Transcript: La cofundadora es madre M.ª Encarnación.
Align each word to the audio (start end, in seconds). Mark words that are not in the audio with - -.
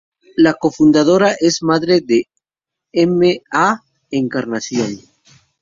La 0.37 0.53
cofundadora 0.55 1.35
es 1.49 1.61
madre 1.61 2.01
M.ª 2.91 3.81
Encarnación. 4.09 4.99